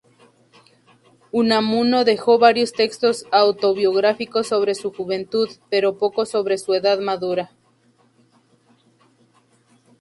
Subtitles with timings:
[1.31, 7.51] Unamuno dejó varios textos autobiográficos sobre su juventud, pero pocos sobre su edad madura.